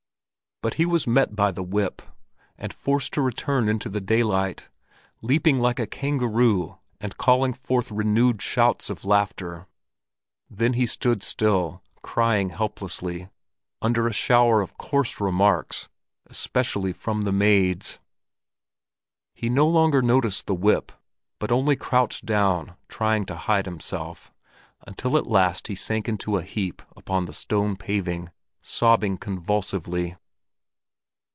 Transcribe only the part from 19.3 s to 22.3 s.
He no longer noticed the whip, but only crouched